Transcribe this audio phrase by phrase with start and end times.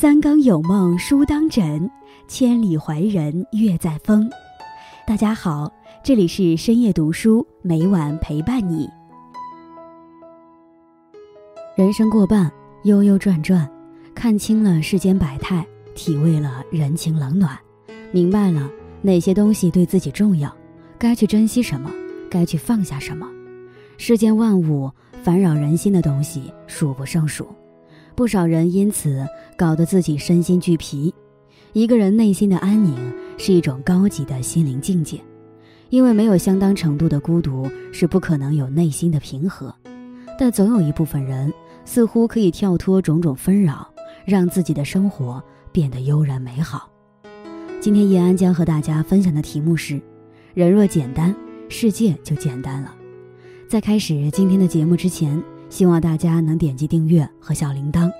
[0.00, 1.90] 三更有梦书当枕，
[2.26, 4.30] 千里怀人月在风。
[5.06, 5.70] 大家好，
[6.02, 8.88] 这里是深夜读书，每晚陪伴你。
[11.76, 12.50] 人生过半，
[12.84, 13.70] 悠悠转转，
[14.14, 17.54] 看清了世间百态，体味了人情冷暖，
[18.10, 18.70] 明白了
[19.02, 20.50] 哪些东西对自己重要，
[20.98, 21.90] 该去珍惜什么，
[22.30, 23.28] 该去放下什么。
[23.98, 24.90] 世间万物，
[25.22, 27.46] 烦扰人心的东西数不胜数。
[28.20, 31.14] 不少人因此搞得自己身心俱疲。
[31.72, 32.94] 一个人内心的安宁
[33.38, 35.18] 是一种高级的心灵境界，
[35.88, 39.74] 因为没有相当程度的孤独，是不可能有内心的平和。
[40.38, 41.50] 但总有一部分人
[41.86, 43.88] 似乎可以跳脱种种纷扰，
[44.26, 46.90] 让自己的生活变得悠然美好。
[47.80, 49.98] 今天叶安将和大家分享的题目是：
[50.52, 51.34] 人若简单，
[51.70, 52.94] 世界就简单了。
[53.66, 55.42] 在开始今天的节目之前。
[55.70, 58.10] 希望大家能点击订阅和小铃铛，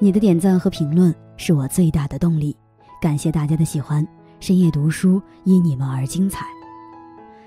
[0.00, 2.54] 你的点赞和评论是我最大的动力。
[3.00, 4.06] 感谢大家的喜欢，
[4.40, 6.44] 深夜读书因你们而精彩。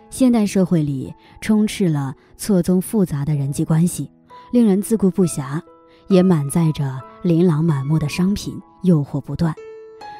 [0.09, 4.09] 现代社会里充斥了错综复杂的人际关系，
[4.51, 5.61] 令人自顾不暇，
[6.07, 9.53] 也满载着琳琅满目的商品，诱惑不断。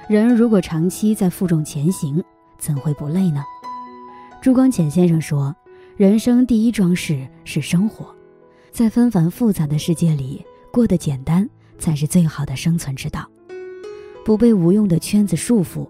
[0.09, 2.21] 人如果长期在负重前行，
[2.59, 3.41] 怎会不累呢？
[4.41, 5.55] 朱光潜先生说
[5.95, 8.13] ：“人生第一桩事是生活。”
[8.73, 13.29] 在纷繁复杂的世界里，过得简单才是最好的生存之道。
[14.25, 15.87] 不被无用的圈子束缚。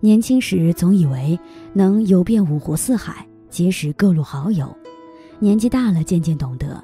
[0.00, 1.38] 年轻时总以为
[1.72, 4.66] 能游遍五湖四海，结识各路好友；
[5.38, 6.82] 年纪大了，渐渐懂得，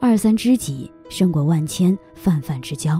[0.00, 2.98] 二三知己胜过万千泛泛之交。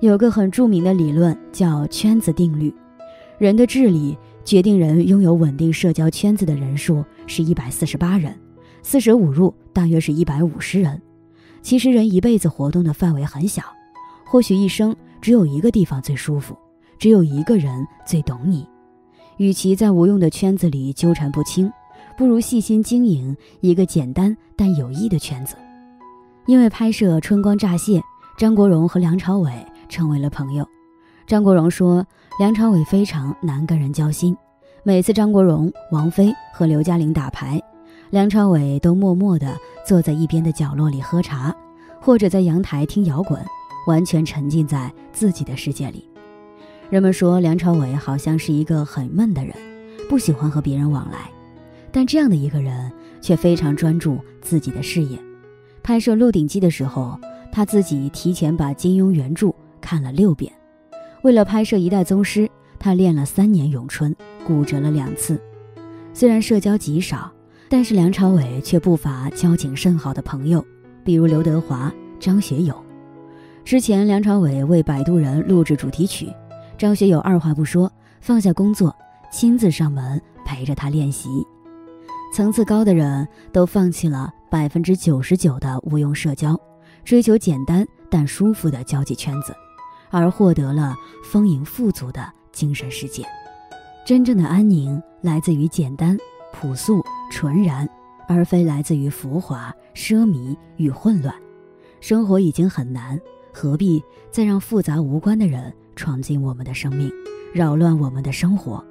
[0.00, 2.70] 有个很著名的理论叫圈子定律，
[3.38, 8.38] 人的智力决定人拥有稳定社交圈子的人数是一百四十八人。
[8.84, 11.00] 四舍五入大约是一百五十人。
[11.62, 13.62] 其实人一辈子活动的范围很小，
[14.26, 16.54] 或许一生只有一个地方最舒服，
[16.98, 18.68] 只有一个人最懂你。
[19.38, 21.72] 与其在无用的圈子里纠缠不清，
[22.14, 25.56] 不如细心经营一个简单但有益的圈子。
[26.44, 27.98] 因为拍摄《春光乍泄》，
[28.36, 29.50] 张国荣和梁朝伟
[29.88, 30.68] 成为了朋友。
[31.26, 32.06] 张国荣说，
[32.38, 34.36] 梁朝伟非常难跟人交心，
[34.82, 37.58] 每次张国荣、王菲和刘嘉玲打牌。
[38.14, 41.52] 梁朝伟都默默地坐在一边的角落里喝茶，
[42.00, 43.44] 或者在阳台听摇滚，
[43.88, 46.08] 完全沉浸在自己的世界里。
[46.88, 49.52] 人们说梁朝伟好像是一个很闷的人，
[50.08, 51.28] 不喜欢和别人往来，
[51.90, 52.88] 但这样的一个人
[53.20, 55.18] 却非常专注自己的事业。
[55.82, 57.18] 拍摄《鹿鼎记》的时候，
[57.50, 60.52] 他自己提前把金庸原著看了六遍。
[61.22, 62.42] 为了拍摄《一代宗师》，
[62.78, 64.14] 他练了三年咏春，
[64.46, 65.42] 骨折了两次。
[66.12, 67.28] 虽然社交极少。
[67.76, 70.64] 但是梁朝伟却不乏交情甚好的朋友，
[71.02, 72.80] 比如刘德华、张学友。
[73.64, 76.32] 之前梁朝伟为《摆渡人》录制主题曲，
[76.78, 78.94] 张学友二话不说放下工作，
[79.28, 81.28] 亲自上门陪着他练习。
[82.32, 86.56] 层次高的人都放弃了百分之九十九的无用社交，
[87.04, 89.52] 追求简单但舒服的交际圈子，
[90.10, 93.24] 而获得了丰盈富足的精神世界。
[94.06, 96.16] 真正的安宁来自于简单。
[96.56, 97.88] 朴素纯然，
[98.28, 101.34] 而非来自于浮华、奢靡与混乱。
[102.00, 103.20] 生活已经很难，
[103.52, 104.00] 何必
[104.30, 107.10] 再让复杂无关的人闯进我们的生命，
[107.52, 108.82] 扰乱我们的生活？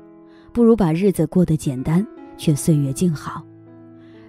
[0.52, 2.06] 不如把日子过得简单，
[2.38, 3.42] 却岁月静好。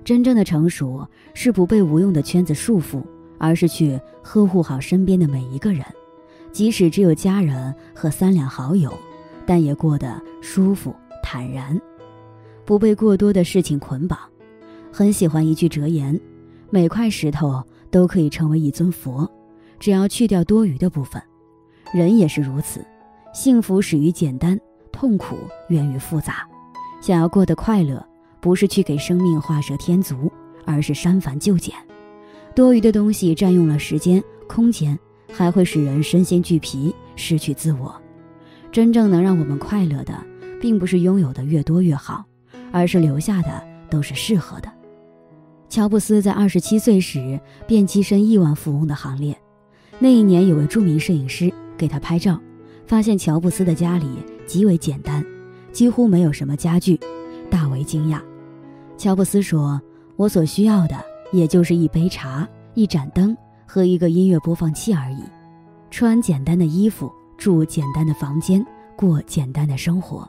[0.04, 1.04] 真正的成熟
[1.34, 3.02] 是不被无用的圈子束缚，
[3.36, 5.84] 而是去呵护好身边的每一个人，
[6.52, 8.96] 即使只有家人和三两好友，
[9.44, 11.76] 但也过得舒服坦然。
[12.64, 14.18] 不被过多的事情捆绑，
[14.90, 16.18] 很喜欢一句哲言：
[16.70, 19.30] 每块石头都可以成为一尊佛，
[19.78, 21.22] 只要去掉多余的部分。
[21.92, 22.84] 人也是如此，
[23.32, 24.58] 幸福始于简单，
[24.90, 25.36] 痛苦
[25.68, 26.46] 源于复杂。
[27.00, 28.04] 想要过得快乐，
[28.40, 30.32] 不是去给生命画蛇添足，
[30.64, 31.74] 而是删繁就简。
[32.54, 34.98] 多余的东西占用了时间、空间，
[35.30, 37.94] 还会使人身心俱疲，失去自我。
[38.72, 40.14] 真正能让我们快乐的，
[40.60, 42.24] 并不是拥有的越多越好。
[42.74, 44.68] 而是留下的都是适合的。
[45.68, 49.36] 乔布斯在二十七岁时便跻身亿万富翁的行列。
[50.00, 52.40] 那一年，有位著名摄影师给他拍照，
[52.84, 54.08] 发现乔布斯的家里
[54.44, 55.24] 极为简单，
[55.70, 56.98] 几乎没有什么家具，
[57.48, 58.20] 大为惊讶。
[58.98, 59.80] 乔布斯说
[60.16, 60.96] ：“我所需要的
[61.30, 65.22] 也就是一杯茶、一盏灯和一个音乐播放器而已。
[65.92, 68.66] 穿简单的衣服，住简单的房间，
[68.96, 70.28] 过简单的生活，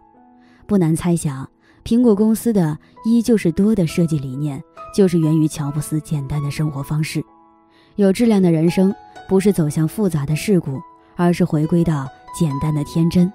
[0.68, 1.50] 不难猜想。”
[1.86, 4.60] 苹果公司的一就是多的设计理念，
[4.92, 7.24] 就是源于乔布斯简单的生活方式。
[7.96, 8.94] 有质量的人生，
[9.30, 10.82] 不是走向复杂的事故，
[11.16, 13.32] 而是回归到简单的天真。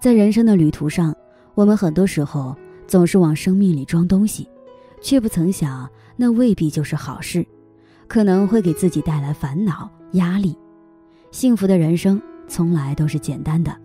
[0.00, 1.12] 在人生的旅途上，
[1.56, 2.56] 我们很多时候
[2.86, 4.48] 总是往生命里装东西，
[5.00, 7.44] 却不曾想那未必就是好事，
[8.06, 10.56] 可能会给自己带来烦恼压力。
[11.32, 13.76] 幸福的人生从来都是简单的，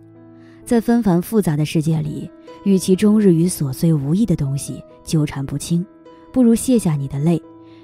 [0.68, 2.30] 在纷繁复杂的世界里，
[2.62, 5.84] 与其终日与琐碎无益的东西纠缠不清，
[6.30, 7.40] 不如卸下你的泪，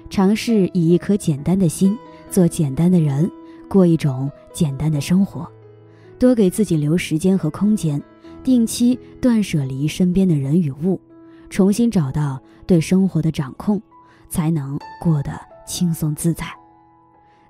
[0.07, 1.97] 尝试以一颗简单的心
[2.29, 3.27] 做简单的人，
[3.67, 5.51] 过一种简单的生活，
[6.19, 7.99] 多给自己留时间和空间，
[8.43, 11.01] 定期断舍离身边的人与物，
[11.49, 13.81] 重新找到对生活的掌控，
[14.29, 15.31] 才能过得
[15.65, 16.45] 轻松自在。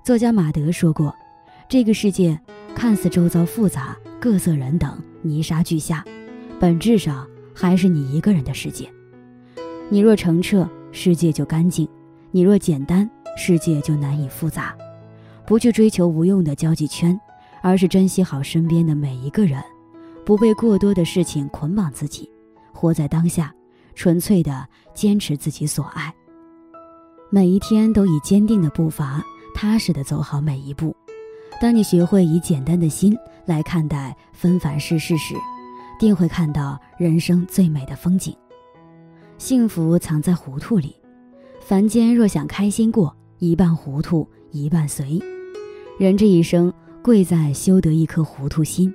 [0.02, 1.14] 作家马德说过。
[1.68, 2.40] 这个世界
[2.76, 3.96] 看似周遭复杂、
[4.26, 6.04] 各色人等、泥沙俱下，
[6.58, 7.24] 本质上
[7.54, 8.90] 还是你一个人的世界。
[9.88, 11.86] 你若澄澈，世界就干净；
[12.32, 14.76] 你若简单，世界就难以复杂。
[15.46, 17.16] 不去追求无用的交际圈，
[17.62, 19.62] 而是珍惜好身边的每一个人，
[20.24, 22.28] 不被过多的事情捆绑自己，
[22.72, 23.54] 活在当下，
[23.94, 26.12] 纯粹的坚持自己所爱。
[27.30, 29.24] 每一天都以坚定的步伐，
[29.54, 30.96] 踏实的走好每一步。
[31.58, 33.16] 当你学会以简单的心
[33.46, 35.34] 来看待纷繁世事时，
[35.98, 38.36] 定会看到人生最美的风景。
[39.38, 40.94] 幸福藏在糊涂里，
[41.60, 45.18] 凡间若想开心过，一半糊涂一半随。
[45.98, 46.70] 人这一生，
[47.02, 48.92] 贵在修得一颗糊涂心。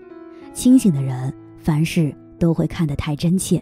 [0.53, 3.59] 清醒的人，凡事都会看得太真切，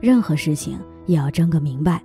[0.00, 0.76] 任何事情
[1.06, 2.02] 也要争个明白。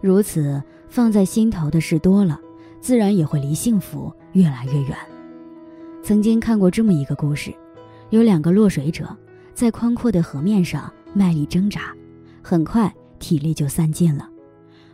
[0.00, 2.40] 如此放在心头的事多了，
[2.80, 4.96] 自然也会离幸福越来越远。
[6.04, 7.50] 曾经看过这么一个故事，
[8.10, 9.08] 有两个落水者
[9.54, 11.94] 在宽阔的河面上卖力挣扎，
[12.42, 14.28] 很快体力就散尽了。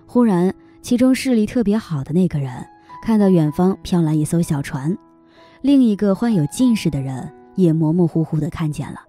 [0.07, 2.65] 忽然，其中视力特别好的那个人
[3.03, 4.97] 看到远方飘来一艘小船，
[5.63, 9.01] 另一个患有近视的人也模模糊糊地看见了。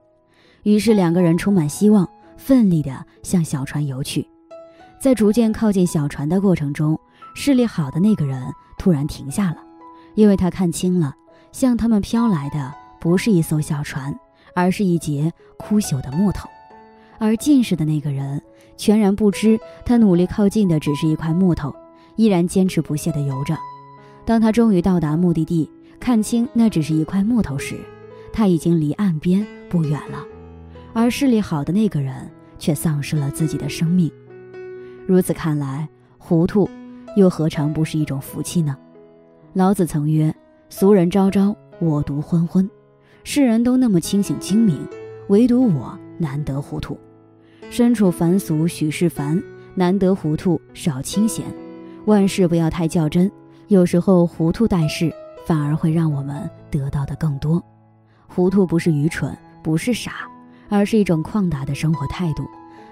[0.64, 4.28] 于是两个人充满希望，奋力地向小船游去。
[5.00, 7.00] 在逐渐靠近小船的过程中，
[7.36, 8.44] 视力好的那个人
[8.80, 9.58] 突然停下了，
[10.16, 11.16] 因为他看清了。
[11.52, 14.18] 向他们飘来的不是一艘小船，
[14.54, 16.50] 而是一截枯朽的木头，
[17.20, 18.42] 而近视的那个人
[18.78, 21.74] 全然不知，他努力靠近的只是一块木头，
[22.16, 23.58] 依然坚持不懈地游着。
[24.26, 25.70] 当他终于到达目的地，
[26.00, 27.80] 看清那只是一块木头时，
[28.32, 30.24] 他已经离岸边不远了，
[30.94, 34.12] 而视力好的那个人却丧失了自己的生命。
[35.08, 36.70] 如此看来，糊涂
[37.16, 38.78] 又何尝不是一种福气呢？
[39.54, 40.34] 老子曾曰。
[40.72, 42.68] 俗人昭昭，我独昏昏。
[43.26, 44.80] 世人都那么清醒精明，
[45.28, 46.98] 唯独我难得糊涂。
[47.70, 49.44] 身处凡俗许是凡，
[49.76, 51.46] 难得糊涂少清闲。
[52.06, 53.30] 万事不要太较真，
[53.68, 55.14] 有时候糊涂待事，
[55.46, 57.62] 反而会让我们得到的更多。
[58.26, 60.26] 糊涂不是愚蠢，不是傻，
[60.70, 62.46] 而是一种旷达的生活态度，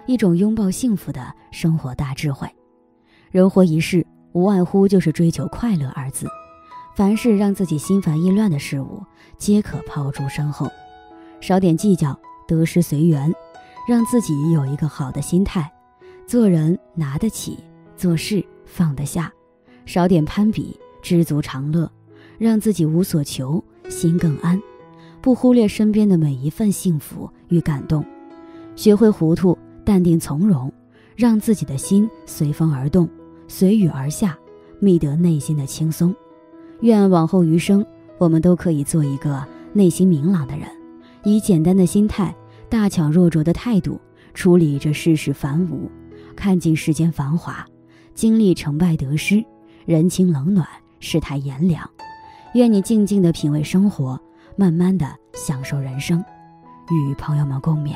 [0.05, 2.45] 一种拥抱幸福的生活大智慧。
[3.31, 6.27] 人活一世，无外乎就是追求快乐二字。
[6.99, 9.01] 凡是让自己心烦意乱的事物，
[9.37, 10.69] 皆可抛诸身后，
[11.39, 13.33] 少点计较，得失随缘，
[13.87, 15.71] 让自己有一个好的心态，
[16.27, 17.57] 做人拿得起，
[17.95, 19.31] 做事放得下，
[19.85, 21.89] 少点攀比，知足常乐，
[22.37, 24.61] 让自己无所求，心更安，
[25.21, 28.03] 不忽略身边的每一份幸福与感动，
[28.75, 30.69] 学会糊涂，淡定从容，
[31.15, 33.07] 让自己的心随风而动，
[33.47, 34.37] 随雨而下，
[34.81, 36.13] 觅得内心的轻松。
[36.81, 37.85] 愿往后余生，
[38.17, 40.67] 我们都可以做一个内心明朗的人，
[41.23, 42.33] 以简单的心态、
[42.69, 43.99] 大巧若拙的态度
[44.33, 45.89] 处理这世事繁芜，
[46.35, 47.65] 看尽世间繁华，
[48.13, 49.43] 经历成败得失、
[49.85, 50.65] 人情冷暖、
[50.99, 51.87] 世态炎凉。
[52.53, 54.19] 愿你静静的品味生活，
[54.55, 56.23] 慢慢的享受人生，
[56.89, 57.95] 与朋友们共勉。